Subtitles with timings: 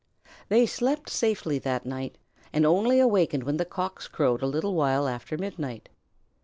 [0.49, 2.17] They slept safely that night,
[2.51, 5.89] and only awakened when the Cocks crowed a little while after midnight.